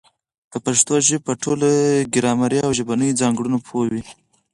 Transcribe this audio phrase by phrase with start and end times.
[0.51, 1.69] د پښتو ژبي په ټولو
[2.15, 4.03] ګرامري او ژبنیو ځانګړنو پوه وي.